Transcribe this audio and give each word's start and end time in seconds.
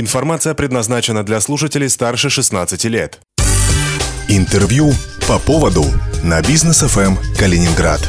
Информация 0.00 0.54
предназначена 0.54 1.24
для 1.24 1.40
слушателей 1.40 1.88
старше 1.88 2.30
16 2.30 2.84
лет. 2.84 3.18
Интервью 4.28 4.92
по 5.26 5.40
поводу 5.40 5.84
на 6.22 6.40
бизнес 6.40 6.82
ФМ 6.82 7.16
Калининград. 7.36 8.00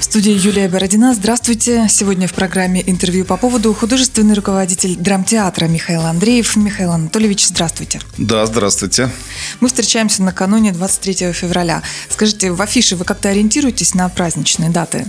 В 0.00 0.02
студии 0.02 0.32
Юлия 0.32 0.68
Бородина. 0.68 1.14
Здравствуйте. 1.14 1.86
Сегодня 1.88 2.26
в 2.26 2.34
программе 2.34 2.82
интервью 2.84 3.24
по 3.24 3.36
поводу 3.36 3.72
художественный 3.74 4.34
руководитель 4.34 4.96
драмтеатра 4.96 5.66
Михаил 5.66 6.00
Андреев. 6.00 6.56
Михаил 6.56 6.90
Анатольевич, 6.90 7.46
здравствуйте. 7.46 8.00
Да, 8.16 8.44
здравствуйте. 8.46 9.08
Мы 9.60 9.68
встречаемся 9.68 10.24
накануне 10.24 10.72
23 10.72 11.32
февраля. 11.32 11.84
Скажите, 12.10 12.50
в 12.50 12.60
афише 12.60 12.96
вы 12.96 13.04
как-то 13.04 13.28
ориентируетесь 13.28 13.94
на 13.94 14.08
праздничные 14.08 14.70
даты? 14.70 15.06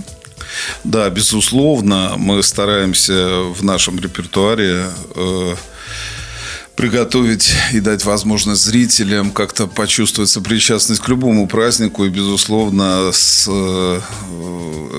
Да, 0.84 1.10
безусловно, 1.10 2.14
мы 2.16 2.44
стараемся 2.44 3.40
в 3.40 3.64
нашем 3.64 3.98
репертуаре 3.98 4.86
э, 5.16 5.54
приготовить 6.76 7.52
и 7.72 7.80
дать 7.80 8.04
возможность 8.04 8.64
зрителям 8.64 9.30
как-то 9.32 9.66
почувствовать 9.66 10.30
сопричастность 10.30 11.02
к 11.02 11.08
любому 11.08 11.46
празднику. 11.46 12.04
И, 12.04 12.08
безусловно, 12.08 13.10
с, 13.12 13.46
э, 13.48 14.00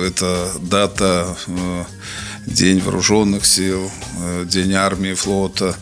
эта 0.08 0.52
дата 0.62 1.36
э, 1.48 1.84
День 2.48 2.80
вооруженных 2.80 3.46
сил, 3.46 3.92
э, 4.20 4.46
День 4.48 4.74
армии, 4.74 5.14
флота. 5.14 5.76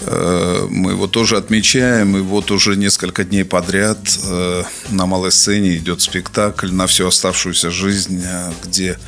Э, 0.00 0.66
мы 0.70 0.92
его 0.92 1.06
тоже 1.06 1.36
отмечаем, 1.36 2.16
и 2.16 2.20
вот 2.20 2.50
уже 2.50 2.76
несколько 2.76 3.24
дней 3.24 3.44
подряд 3.44 3.98
э, 4.24 4.64
на 4.90 5.06
малой 5.06 5.30
сцене 5.30 5.76
идет 5.76 6.00
спектакль 6.00 6.72
на 6.72 6.86
всю 6.86 7.06
оставшуюся 7.06 7.70
жизнь, 7.70 8.24
где 8.64 8.98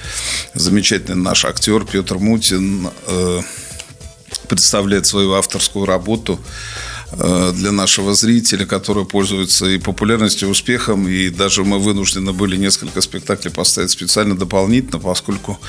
замечательный 0.52 1.16
наш 1.16 1.44
актер 1.44 1.84
Петр 1.86 2.18
Мутин 2.18 2.90
представляет 4.48 5.06
свою 5.06 5.32
авторскую 5.34 5.86
работу 5.86 6.38
Э, 7.18 7.52
для 7.54 7.70
нашего 7.72 8.14
зрителя, 8.14 8.66
который 8.66 9.04
пользуется 9.04 9.66
и 9.66 9.78
популярностью, 9.78 10.48
и 10.48 10.50
успехом. 10.50 11.08
И 11.08 11.28
даже 11.28 11.64
мы 11.64 11.78
вынуждены 11.78 12.32
были 12.32 12.56
несколько 12.56 13.00
спектаклей 13.00 13.52
поставить 13.52 13.90
специально 13.90 14.36
дополнительно, 14.36 14.98
поскольку 14.98 15.60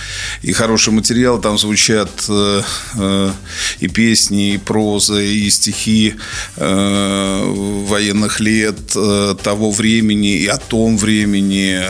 и 0.41 0.53
хороший 0.53 0.93
материал, 0.93 1.39
там 1.39 1.57
звучат 1.57 2.09
э, 2.29 2.61
э, 2.95 3.31
и 3.79 3.87
песни, 3.87 4.53
и 4.53 4.57
проза, 4.57 5.21
и 5.21 5.49
стихи 5.49 6.15
военных 6.57 8.39
лет 8.39 8.77
того 8.87 9.71
времени 9.71 10.37
и 10.37 10.47
о 10.47 10.57
том 10.57 10.97
времени 10.97 11.81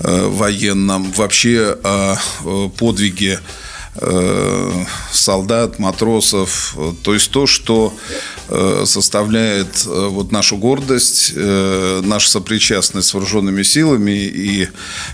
военном. 0.00 1.12
Вообще 1.12 1.76
о 1.82 2.16
подвиге 2.76 3.40
солдат, 5.12 5.78
матросов, 5.78 6.76
то 7.02 7.12
есть 7.12 7.30
то, 7.30 7.46
что 7.46 7.94
э, 8.48 8.84
составляет 8.86 9.86
э, 9.86 10.08
вот 10.08 10.32
нашу 10.32 10.56
гордость, 10.56 11.34
нашу 11.36 12.28
сопричастность 12.28 13.08
с 13.08 13.14
вооруженными 13.14 13.62
силами, 13.62 14.24
и, 14.24 14.68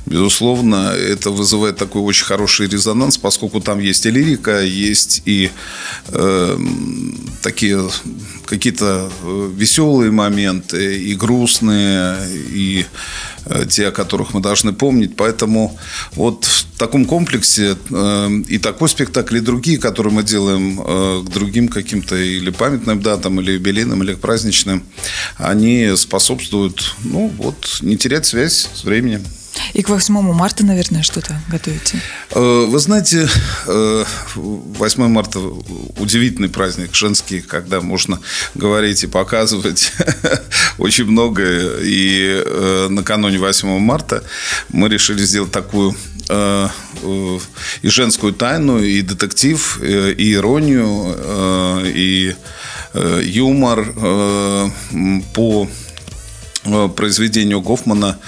безусловно, 0.07 0.93
это 0.93 1.31
вызывает 1.31 1.77
такой 1.77 2.03
очень 2.03 2.25
хороший 2.25 2.69
резонанс, 2.69 3.19
поскольку 3.19 3.61
там 3.61 3.81
есть 3.81 4.07
и 4.07 4.11
лирика, 4.11 4.63
есть 4.63 5.23
и 5.25 5.51
э, 6.09 6.59
такие 7.43 7.91
какие-то 8.47 9.11
веселые 9.55 10.11
моменты, 10.13 11.03
и 11.03 11.15
грустные, 11.15 12.17
и 12.31 12.87
те, 13.69 13.89
о 13.89 13.91
которых 13.91 14.35
мы 14.35 14.41
должны 14.41 14.73
помнить. 14.73 15.17
Поэтому 15.17 15.79
вот 16.13 16.45
в 16.45 16.79
таком 16.79 17.05
комплексе 17.07 17.77
э, 17.91 18.31
и 18.49 18.59
такой 18.59 18.89
спектакль, 18.89 19.39
и 19.39 19.41
другие, 19.41 19.79
которые 19.79 20.13
мы 20.13 20.23
делаем 20.23 20.81
э, 20.81 21.25
к 21.27 21.31
другим 21.31 21.69
каким-то 21.69 22.17
или 22.17 22.51
памятным 22.51 23.01
датам, 23.01 23.41
или 23.41 23.53
юбилейным, 23.53 24.03
или 24.03 24.15
праздничным, 24.15 24.85
они 25.37 25.97
способствуют, 25.97 26.95
ну, 27.05 27.33
вот, 27.37 27.79
не 27.83 27.97
терять 27.97 28.27
связь 28.27 28.69
с 28.75 28.85
временем. 28.85 29.23
И 29.75 29.83
к 29.83 29.89
8 29.89 30.15
марта, 30.33 30.65
наверное, 30.65 31.03
что-то 31.03 31.41
готовите? 31.49 32.01
Э, 32.31 32.67
вы 32.67 32.79
знаете, 32.79 33.29
8 33.67 35.03
э, 35.03 35.09
марта 35.09 35.39
удивительный 35.99 36.49
праздник 36.49 36.95
женский, 36.95 37.41
когда 37.41 37.81
можно 37.81 38.21
говорить 38.55 39.05
и 39.05 39.07
показывать 39.07 39.93
очень 40.79 41.05
многое. 41.05 41.79
И 41.83 42.43
э, 42.45 42.89
накануне 42.91 43.39
8 43.39 43.79
марта 43.79 44.25
мы 44.71 44.89
решили 44.89 45.23
сделать 45.23 45.53
такую 45.53 45.95
и 46.31 47.89
женскую 47.89 48.35
тайну, 48.35 48.81
и 48.81 49.01
детектив, 49.01 49.81
и 49.83 50.35
иронию, 50.35 51.17
и 51.87 52.35
юмор 52.93 53.95
по 55.33 55.69
произведению 56.95 57.63
Гофмана 57.63 58.19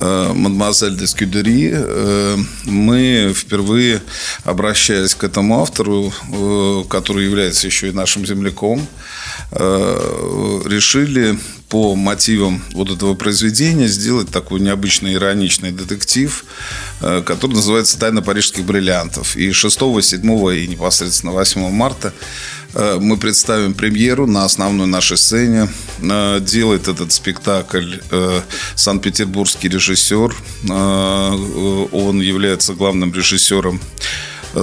мадемуазель 0.00 0.96
де 0.96 1.06
Скюдери, 1.06 1.70
э, 1.72 2.36
мы 2.64 3.32
впервые, 3.34 4.00
обращаясь 4.44 5.14
к 5.14 5.24
этому 5.24 5.60
автору, 5.60 6.12
э, 6.32 6.84
который 6.88 7.24
является 7.24 7.66
еще 7.66 7.88
и 7.88 7.92
нашим 7.92 8.26
земляком, 8.26 8.86
решили 9.50 11.38
по 11.68 11.94
мотивам 11.94 12.62
вот 12.72 12.90
этого 12.90 13.14
произведения 13.14 13.88
сделать 13.88 14.30
такой 14.30 14.60
необычный 14.60 15.14
ироничный 15.14 15.72
детектив, 15.72 16.44
который 17.00 17.54
называется 17.54 17.98
«Тайна 17.98 18.22
парижских 18.22 18.64
бриллиантов». 18.64 19.36
И 19.36 19.50
6, 19.50 19.78
7 20.02 20.56
и 20.56 20.68
непосредственно 20.68 21.32
8 21.32 21.70
марта 21.70 22.12
Э, 22.74 22.98
мы 23.00 23.16
представим 23.16 23.74
премьеру 23.74 24.26
на 24.26 24.44
основной 24.44 24.86
нашей 24.86 25.16
сцене. 25.16 25.68
Э, 26.02 26.40
делает 26.40 26.88
этот 26.88 27.12
спектакль 27.12 27.94
э, 28.10 28.40
санкт-петербургский 28.74 29.68
режиссер. 29.68 30.34
Он 31.92 32.20
является 32.20 32.74
главным 32.74 33.14
режиссером 33.14 33.80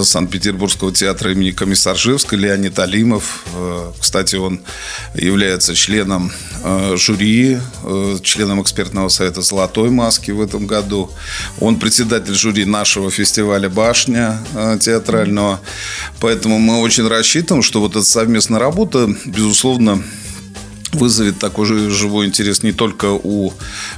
Санкт-Петербургского 0.03 0.91
театра 0.91 1.31
имени 1.31 1.51
Комиссаржевской 1.51 2.37
Леонид 2.37 2.79
Алимов. 2.79 3.43
Э, 3.53 3.91
кстати, 3.99 4.35
он 4.35 4.61
является 5.13 5.75
членом 5.75 6.31
э, 6.63 6.95
жюри, 6.97 7.57
э, 7.83 8.17
членом 8.23 8.61
экспертного 8.61 9.09
совета 9.09 9.41
«Золотой 9.41 9.89
маски» 9.89 10.31
в 10.31 10.41
этом 10.41 10.67
году. 10.67 11.11
Он 11.59 11.77
председатель 11.77 12.33
жюри 12.33 12.65
нашего 12.65 13.11
фестиваля 13.11 13.69
«Башня» 13.69 14.39
театрального. 14.79 15.59
Поэтому 16.19 16.59
мы 16.59 16.79
очень 16.79 17.07
рассчитываем, 17.07 17.63
что 17.63 17.81
вот 17.81 17.91
эта 17.91 18.05
совместная 18.05 18.59
работа, 18.59 19.13
безусловно, 19.25 20.03
вызовет 20.93 21.39
такой 21.39 21.65
же 21.65 21.89
живой 21.89 22.25
интерес 22.25 22.63
не 22.63 22.71
только 22.71 23.07
у 23.11 23.53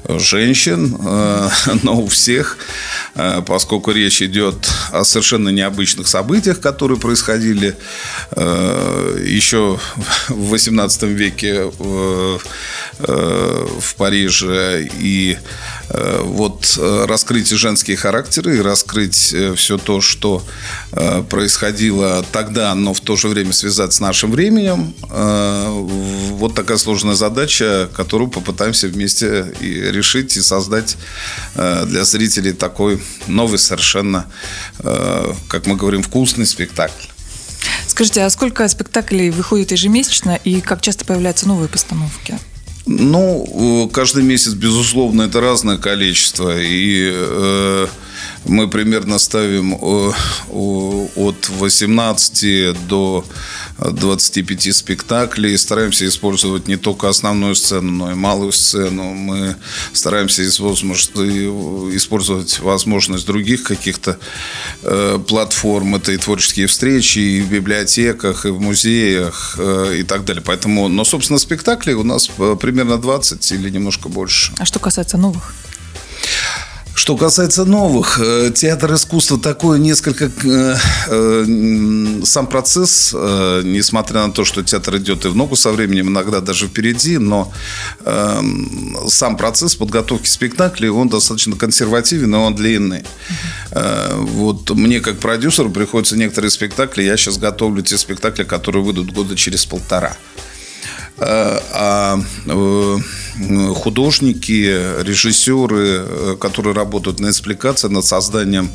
женщин, 0.07 0.95
э, 0.99 1.49
но 1.83 2.01
у 2.01 2.07
всех, 2.07 2.57
э, 3.15 3.41
поскольку 3.45 3.91
речь 3.91 4.21
идет 4.21 4.55
о 4.91 5.03
совершенно 5.03 5.49
необычных 5.49 6.07
событиях, 6.07 6.59
которые 6.59 6.99
происходили 6.99 7.75
э, 8.31 9.23
еще 9.25 9.79
в 10.29 10.49
18 10.49 11.03
веке 11.03 11.71
в 12.99 13.95
Париже. 13.97 14.87
И 14.99 15.37
вот 15.93 16.79
раскрыть 16.79 17.49
женские 17.49 17.97
характеры 17.97 18.57
и 18.57 18.61
раскрыть 18.61 19.35
все 19.55 19.77
то, 19.77 20.01
что 20.01 20.43
происходило 21.29 22.25
тогда, 22.31 22.73
но 22.75 22.93
в 22.93 23.01
то 23.01 23.15
же 23.15 23.27
время 23.27 23.53
связать 23.53 23.93
с 23.93 23.99
нашим 23.99 24.31
временем. 24.31 24.93
Вот 25.09 26.55
такая 26.55 26.77
сложная 26.77 27.15
задача, 27.15 27.89
которую 27.95 28.29
попытаемся 28.29 28.87
вместе 28.87 29.53
и 29.59 29.91
решить, 29.91 30.35
и 30.37 30.41
создать 30.41 30.97
э, 31.55 31.85
для 31.85 32.03
зрителей 32.03 32.53
такой 32.53 33.01
новый 33.27 33.59
совершенно, 33.59 34.25
э, 34.79 35.33
как 35.47 35.65
мы 35.67 35.75
говорим, 35.75 36.03
вкусный 36.03 36.45
спектакль. 36.45 37.07
Скажите, 37.87 38.23
а 38.23 38.29
сколько 38.29 38.67
спектаклей 38.67 39.29
выходит 39.29 39.71
ежемесячно 39.71 40.39
и 40.43 40.61
как 40.61 40.81
часто 40.81 41.05
появляются 41.05 41.47
новые 41.47 41.69
постановки? 41.69 42.37
Ну, 42.85 43.89
каждый 43.93 44.23
месяц, 44.23 44.53
безусловно, 44.53 45.23
это 45.23 45.39
разное 45.39 45.77
количество. 45.77 46.59
И 46.61 47.09
э, 47.13 47.87
мы 48.45 48.67
примерно 48.67 49.19
ставим 49.19 49.73
э, 49.73 50.11
от 50.49 51.49
18 51.49 52.87
до 52.87 53.25
25 53.79 54.75
спектаклей. 54.75 55.57
Стараемся 55.57 56.07
использовать 56.07 56.67
не 56.67 56.77
только 56.77 57.09
основную 57.09 57.55
сцену, 57.55 57.91
но 57.91 58.11
и 58.11 58.15
малую 58.15 58.51
сцену. 58.51 59.13
Мы 59.13 59.55
стараемся 59.93 60.47
использовать 60.47 62.59
возможность 62.59 63.25
других 63.25 63.63
каких-то 63.63 64.17
э, 64.83 65.19
платформ. 65.27 65.95
Это 65.95 66.11
и 66.11 66.17
творческие 66.17 66.67
встречи, 66.67 67.19
и 67.19 67.41
в 67.41 67.49
библиотеках, 67.49 68.45
и 68.45 68.49
в 68.49 68.59
музеях, 68.59 69.55
э, 69.57 69.97
и 69.99 70.03
так 70.03 70.25
далее. 70.25 70.43
Поэтому, 70.45 70.87
но, 70.87 71.05
собственно, 71.05 71.39
спектаклей 71.39 71.93
у 71.93 72.03
нас 72.03 72.29
примерно 72.59 72.97
20 72.97 73.51
или 73.51 73.69
немножко 73.69 74.09
больше. 74.09 74.53
А 74.57 74.65
что 74.65 74.79
касается 74.79 75.17
новых? 75.17 75.53
Что 76.95 77.17
касается 77.17 77.65
новых, 77.65 78.19
э, 78.21 78.51
театр 78.53 78.93
искусства 78.93 79.39
такой 79.39 79.79
несколько... 79.79 80.25
Э, 80.43 80.75
э, 81.07 82.21
сам 82.23 82.47
процесс, 82.47 83.11
несмотря 83.13 84.27
на 84.27 84.31
то, 84.31 84.45
что 84.45 84.63
театр 84.63 84.97
идет 84.97 85.25
и 85.25 85.27
в 85.27 85.35
ногу 85.35 85.55
со 85.55 85.71
временем, 85.71 86.09
иногда 86.09 86.39
даже 86.39 86.67
впереди, 86.67 87.17
но 87.17 87.51
сам 89.07 89.37
процесс 89.37 89.75
подготовки 89.75 90.27
спектаклей, 90.27 90.89
он 90.89 91.09
достаточно 91.09 91.55
консервативен, 91.55 92.29
но 92.29 92.45
он 92.45 92.55
длинный. 92.55 93.03
Вот 93.71 94.69
мне, 94.71 94.99
как 95.01 95.19
продюсеру, 95.19 95.69
приходится 95.69 96.15
некоторые 96.15 96.51
спектакли, 96.51 97.03
я 97.03 97.17
сейчас 97.17 97.37
готовлю 97.37 97.81
те 97.83 97.97
спектакли, 97.97 98.43
которые 98.43 98.83
выйдут 98.83 99.11
года 99.11 99.35
через 99.35 99.65
полтора. 99.65 100.15
А 101.17 102.19
художники, 103.75 105.01
режиссеры, 105.03 106.05
э, 106.05 106.35
которые 106.39 106.73
работают 106.73 107.19
на 107.19 107.29
экспликации, 107.29 107.87
над 107.87 108.05
созданием 108.05 108.69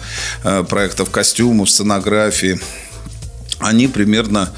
э, 0.45 0.65
проектов 0.65 1.11
костюмов, 1.11 1.71
сценографии, 1.71 2.61
они 3.61 3.89
примерно 3.89 4.53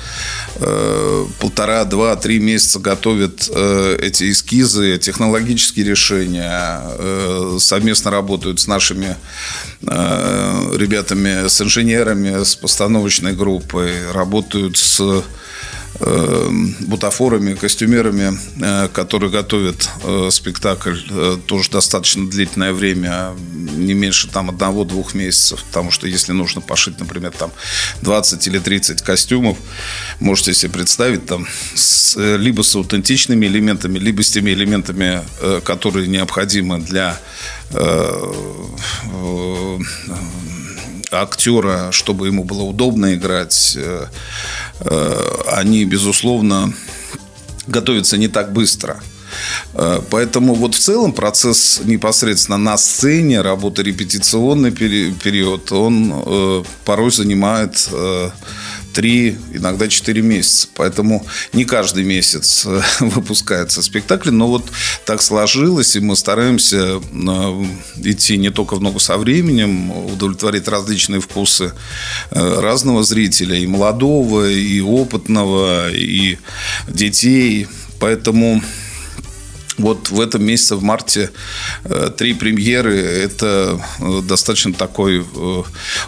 э, 0.56 1.26
полтора, 1.38 1.84
два, 1.84 2.16
три 2.16 2.38
месяца 2.38 2.78
готовят 2.78 3.50
э, 3.52 3.98
эти 4.00 4.30
эскизы, 4.30 4.98
технологические 4.98 5.86
решения, 5.86 6.82
э, 6.82 7.56
совместно 7.60 8.10
работают 8.10 8.60
с 8.60 8.66
нашими 8.66 9.16
э, 9.82 10.76
ребятами, 10.76 11.48
с 11.48 11.60
инженерами, 11.62 12.44
с 12.44 12.56
постановочной 12.56 13.32
группой, 13.32 14.12
работают 14.12 14.76
с 14.76 15.22
бутафорами, 15.98 17.54
костюмерами, 17.54 18.38
э, 18.62 18.88
которые 18.88 19.30
готовят 19.30 19.88
э, 20.04 20.28
спектакль 20.30 20.96
тоже 21.46 21.70
достаточно 21.70 22.28
длительное 22.28 22.72
время, 22.72 23.34
не 23.76 23.94
меньше 23.94 24.28
там 24.28 24.50
одного-двух 24.50 25.14
месяцев, 25.14 25.62
потому 25.64 25.90
что 25.90 26.06
если 26.06 26.32
нужно 26.32 26.60
пошить, 26.60 26.98
например, 27.00 27.32
там 27.32 27.52
20 28.02 28.46
или 28.46 28.58
30 28.58 29.02
костюмов, 29.02 29.58
можете 30.20 30.54
себе 30.54 30.72
представить 30.72 31.26
там 31.26 31.46
с, 31.74 32.16
либо 32.16 32.62
с 32.62 32.74
аутентичными 32.74 33.46
элементами, 33.46 33.98
либо 33.98 34.22
с 34.22 34.30
теми 34.30 34.52
элементами, 34.52 35.22
которые 35.64 36.06
необходимы 36.06 36.78
для 36.80 37.20
актера, 41.10 41.90
чтобы 41.92 42.26
ему 42.26 42.44
было 42.44 42.62
удобно 42.62 43.14
играть, 43.14 43.74
э, 43.76 44.06
э, 44.06 44.69
они, 45.46 45.84
безусловно, 45.84 46.72
готовятся 47.66 48.16
не 48.16 48.28
так 48.28 48.52
быстро. 48.52 49.00
Э, 49.74 50.00
поэтому 50.10 50.54
вот 50.54 50.74
в 50.74 50.78
целом 50.78 51.12
процесс 51.12 51.80
непосредственно 51.84 52.58
на 52.58 52.76
сцене, 52.76 53.42
работа 53.42 53.82
репетиционный 53.82 54.72
период, 54.72 55.72
он 55.72 56.64
порой 56.84 57.10
занимает 57.10 57.88
три, 58.92 59.36
иногда 59.52 59.88
четыре 59.88 60.22
месяца. 60.22 60.68
Поэтому 60.74 61.26
не 61.52 61.64
каждый 61.64 62.04
месяц 62.04 62.64
э, 62.66 62.80
выпускается 63.00 63.82
спектакль, 63.82 64.30
но 64.30 64.48
вот 64.48 64.64
так 65.04 65.22
сложилось, 65.22 65.96
и 65.96 66.00
мы 66.00 66.16
стараемся 66.16 67.00
э, 67.00 67.64
идти 68.04 68.36
не 68.36 68.50
только 68.50 68.76
в 68.76 68.80
ногу 68.80 69.00
со 69.00 69.16
временем, 69.18 69.90
удовлетворить 69.90 70.68
различные 70.68 71.20
вкусы 71.20 71.72
э, 72.30 72.60
разного 72.60 73.02
зрителя, 73.02 73.56
и 73.56 73.66
молодого, 73.66 74.48
и 74.50 74.80
опытного, 74.80 75.90
и 75.92 76.38
детей. 76.88 77.66
Поэтому 77.98 78.62
вот 79.80 80.10
в 80.10 80.20
этом 80.20 80.44
месяце, 80.44 80.76
в 80.76 80.82
марте, 80.82 81.30
э, 81.84 82.10
три 82.16 82.34
премьеры. 82.34 82.96
Это 82.96 83.80
э, 84.00 84.22
достаточно 84.22 84.72
такой 84.72 85.20
э, 85.20 85.62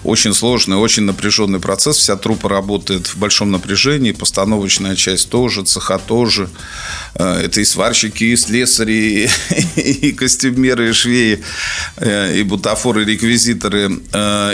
очень 0.04 0.34
сложный, 0.34 0.76
очень 0.76 1.04
напряженный 1.04 1.60
процесс. 1.60 1.96
Вся 1.96 2.16
труппа 2.16 2.48
работает 2.48 3.06
в 3.06 3.16
большом 3.16 3.50
напряжении. 3.50 4.12
Постановочная 4.12 4.96
часть 4.96 5.30
тоже, 5.30 5.64
цеха 5.64 5.98
тоже. 5.98 6.48
Это 7.14 7.60
и 7.60 7.64
сварщики, 7.64 8.24
и 8.24 8.36
слесари, 8.36 9.28
и 9.76 10.12
костюмеры, 10.12 10.90
и 10.90 10.92
швеи, 10.92 11.42
и 12.00 12.42
бутафоры, 12.42 13.02
и 13.02 13.06
реквизиторы. 13.06 14.00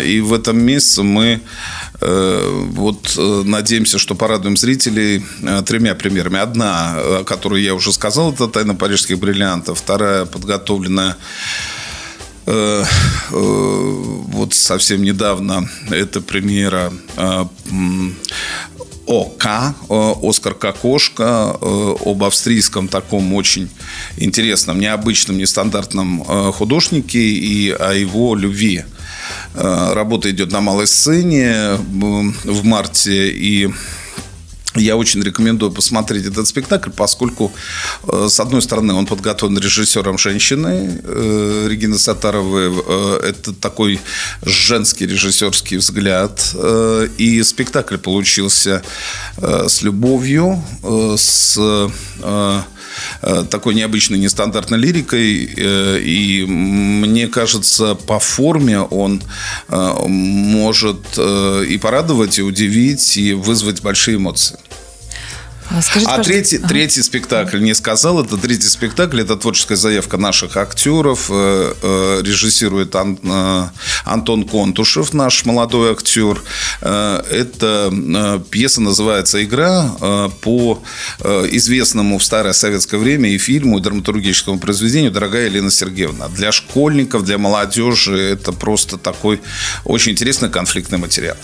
И 0.04 0.20
в 0.20 0.32
этом 0.32 0.60
месяце 0.60 1.02
мы 1.02 1.40
вот 2.00 3.16
э, 3.18 3.42
надеемся, 3.44 3.98
что 3.98 4.14
порадуем 4.14 4.56
зрителей 4.56 5.24
э, 5.42 5.62
тремя 5.66 5.94
примерами. 5.94 6.38
Одна, 6.38 7.24
которую 7.26 7.62
я 7.62 7.74
уже 7.74 7.92
сказал, 7.92 8.32
это 8.32 8.46
«Тайна 8.46 8.74
парижских 8.74 9.18
бриллиантов». 9.18 9.78
Вторая, 9.78 10.24
подготовленная 10.24 11.16
вот 13.30 14.54
совсем 14.54 15.02
недавно, 15.02 15.68
это 15.90 16.22
премьера 16.22 16.90
ОК, 19.06 19.46
Оскар 20.22 20.54
Кокошка, 20.54 21.50
об 21.60 22.24
австрийском 22.24 22.88
таком 22.88 23.34
очень 23.34 23.68
интересном, 24.16 24.80
необычном, 24.80 25.36
нестандартном 25.36 26.24
художнике 26.54 27.18
и 27.18 27.68
о 27.70 27.92
его 27.92 28.34
любви 28.34 28.84
Э, 28.86 28.97
работа 29.54 30.30
идет 30.30 30.52
на 30.52 30.60
малой 30.60 30.86
сцене 30.86 31.78
в 31.78 32.64
марте, 32.64 33.28
и 33.30 33.70
я 34.78 34.96
очень 34.96 35.22
рекомендую 35.22 35.72
посмотреть 35.72 36.26
этот 36.26 36.46
спектакль, 36.46 36.90
поскольку, 36.90 37.52
э, 38.06 38.28
с 38.28 38.38
одной 38.40 38.62
стороны, 38.62 38.94
он 38.94 39.06
подготовлен 39.06 39.58
режиссером 39.58 40.18
женщины 40.18 41.00
э, 41.02 41.66
Регины 41.68 41.98
Сатаровой. 41.98 42.68
Это 43.22 43.52
такой 43.52 44.00
женский 44.42 45.06
режиссерский 45.06 45.78
взгляд. 45.78 46.54
И 47.18 47.42
спектакль 47.42 47.96
получился 47.96 48.82
с 49.36 49.82
любовью, 49.82 50.62
с 51.16 51.58
Э, 52.22 52.60
такой 53.50 53.74
необычной, 53.74 54.18
нестандартной 54.18 54.78
лирикой. 54.78 55.50
Э, 55.56 55.98
и 56.00 56.44
мне 56.46 57.28
кажется, 57.28 57.94
по 57.94 58.18
форме 58.18 58.80
он 58.80 59.22
э, 59.68 59.94
может 60.06 61.18
и 61.18 61.78
порадовать, 61.80 62.38
и 62.38 62.42
удивить, 62.42 63.16
и 63.16 63.32
вызвать 63.32 63.82
большие 63.82 64.16
эмоции. 64.16 64.58
А, 65.70 65.82
скажите, 65.82 66.10
а 66.10 66.22
третий, 66.22 66.56
ага. 66.56 66.68
третий 66.68 67.02
спектакль, 67.02 67.60
не 67.60 67.74
сказал, 67.74 68.24
это 68.24 68.38
третий 68.38 68.68
спектакль, 68.68 69.20
это 69.20 69.36
творческая 69.36 69.76
заявка 69.76 70.16
наших 70.16 70.56
актеров. 70.56 71.26
Э, 71.30 71.74
э, 71.82 72.22
режиссирует 72.24 72.94
э, 72.94 73.68
Антон 74.04 74.48
Контушев, 74.48 75.12
наш 75.12 75.44
молодой 75.44 75.92
актер. 75.92 76.42
Эта 76.80 77.92
пьеса 78.50 78.80
называется 78.80 79.42
«Игра» 79.44 80.30
по 80.40 80.82
известному 81.20 82.18
в 82.18 82.24
старое 82.24 82.52
советское 82.52 82.98
время 82.98 83.30
и 83.30 83.38
фильму, 83.38 83.78
и 83.78 83.82
драматургическому 83.82 84.58
произведению 84.58 85.10
«Дорогая 85.10 85.46
Елена 85.46 85.70
Сергеевна». 85.70 86.28
Для 86.28 86.52
школьников, 86.52 87.24
для 87.24 87.38
молодежи 87.38 88.18
это 88.18 88.52
просто 88.52 88.96
такой 88.96 89.40
очень 89.84 90.12
интересный 90.12 90.50
конфликтный 90.50 90.98
материал. 90.98 91.36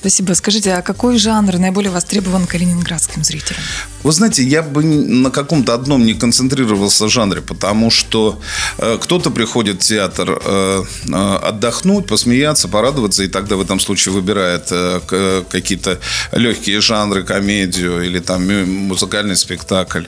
Спасибо. 0.00 0.34
Скажите, 0.34 0.74
а 0.74 0.82
какой 0.82 1.16
жанр 1.16 1.58
наиболее 1.58 1.92
востребован 1.92 2.46
калининградским 2.46 3.22
зрителям? 3.22 3.62
Вы 4.02 4.10
знаете, 4.10 4.42
я 4.42 4.62
бы 4.62 4.82
на 4.82 5.30
каком-то 5.30 5.74
одном 5.74 6.04
не 6.04 6.14
концентрировался 6.14 7.08
жанре, 7.08 7.40
потому 7.40 7.90
что 7.90 8.40
э, 8.78 8.98
кто-то 9.00 9.30
приходит 9.30 9.80
в 9.80 9.86
театр 9.86 10.40
э, 10.44 10.82
э, 11.08 11.36
отдохнуть, 11.42 12.06
посмеяться, 12.06 12.66
порадоваться, 12.66 13.22
и 13.22 13.28
тогда 13.28 13.54
в 13.54 13.60
этом 13.60 13.78
случае 13.78 14.12
выбирает 14.12 14.72
э, 14.72 15.44
какие-то 15.48 16.00
легкие 16.32 16.80
жанры, 16.80 17.22
комедию 17.22 18.04
или 18.04 18.18
там 18.18 18.42
музыкальный 18.88 19.36
спектакль. 19.36 20.06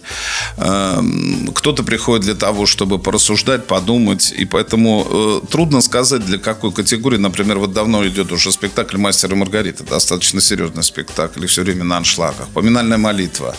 Э, 0.56 1.00
кто-то 1.54 1.84
приходит 1.84 2.24
для 2.24 2.34
того, 2.34 2.66
чтобы 2.66 2.98
порассуждать, 2.98 3.66
подумать, 3.68 4.34
и 4.36 4.44
поэтому 4.44 5.06
э, 5.08 5.46
трудно 5.48 5.80
сказать, 5.82 6.26
для 6.26 6.38
какой 6.38 6.72
категории. 6.72 7.18
Например, 7.18 7.58
вот 7.58 7.72
давно 7.72 8.04
идет 8.08 8.32
уже 8.32 8.50
спектакль 8.50 8.96
«Мастер 8.96 9.32
и 9.32 9.36
Маргарита» 9.44 9.84
достаточно 9.84 10.40
серьезный 10.40 10.82
спектакль, 10.82 11.44
и 11.44 11.46
все 11.46 11.62
время 11.62 11.84
на 11.84 11.98
аншлагах. 11.98 12.48
Поминальная 12.54 12.96
молитва. 12.96 13.54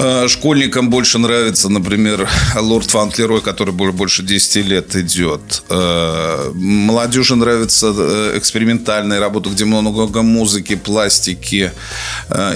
Э, 0.00 0.28
школьникам 0.28 0.90
больше 0.90 1.18
нравится, 1.18 1.68
например, 1.68 2.28
Лорд 2.56 2.88
Фантлерой, 2.88 3.40
который 3.40 3.74
больше 3.74 4.22
10 4.22 4.64
лет 4.64 4.94
идет. 4.94 5.64
Э, 5.68 6.52
молодежи 6.54 7.34
нравится 7.34 7.92
э, 7.96 8.38
экспериментальная 8.38 9.18
работа, 9.18 9.50
где 9.50 9.64
много 9.64 10.22
музыки, 10.22 10.76
пластики. 10.76 11.72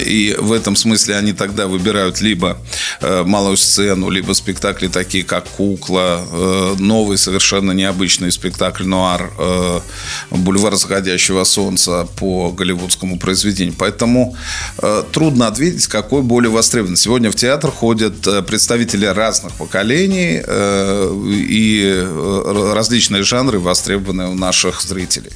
И 0.06 0.36
в 0.38 0.52
этом 0.52 0.76
смысле 0.76 1.16
они 1.16 1.32
тогда 1.32 1.66
выбирают 1.66 2.20
либо 2.20 2.58
малую 3.00 3.56
сцену, 3.56 4.10
либо 4.10 4.34
спектакли 4.34 4.88
такие, 4.88 5.24
как 5.24 5.44
«Кукла», 5.48 6.20
новый 6.78 7.18
совершенно 7.18 7.72
необычный 7.72 8.30
спектакль 8.30 8.84
«Нуар», 8.84 9.30
«Бульвар 10.30 10.76
заходящего 10.76 11.44
солнца» 11.44 12.06
по 12.16 12.52
голливудскому 12.52 13.18
произведению. 13.18 13.74
Поэтому 13.78 14.36
трудно 15.12 15.46
ответить, 15.48 15.86
какой 15.86 16.22
более 16.22 16.50
востребован. 16.50 16.96
Сегодня 16.96 17.31
в 17.32 17.36
театр 17.36 17.70
ходят 17.70 18.26
э, 18.26 18.42
представители 18.42 19.06
разных 19.06 19.52
поколений 19.54 20.42
и 20.46 22.06
различные 22.74 23.22
жанры, 23.22 23.58
востребованные 23.58 24.28
у 24.28 24.34
наших 24.34 24.82
зрителей. 24.82 25.32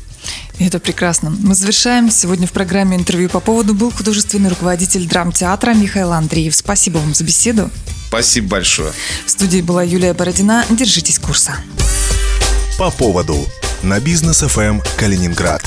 Это 0.59 0.79
прекрасно. 0.79 1.31
Мы 1.31 1.55
завершаем. 1.55 2.11
Сегодня 2.11 2.47
в 2.47 2.53
программе 2.53 2.97
интервью 2.97 3.29
по 3.29 3.41
поводу 3.41 3.75
был 3.75 3.91
художественный 3.91 4.49
руководитель 4.49 5.07
драмтеатра 5.07 5.75
Михаил 5.75 6.13
Андреев. 6.13 6.55
Спасибо 6.55 6.99
вам 6.99 7.15
за 7.15 7.25
беседу. 7.25 7.71
Спасибо 8.09 8.49
большое. 8.49 8.93
В 9.27 9.31
студии 9.31 9.61
была 9.61 9.83
Юлия 9.83 10.15
Бородина. 10.15 10.65
Держитесь 10.71 11.19
курса. 11.19 11.57
По 12.79 12.91
поводу 12.91 13.47
на 13.83 14.01
бизнес 14.01 14.41
ФМ 14.41 14.81
Калининград. 14.97 15.63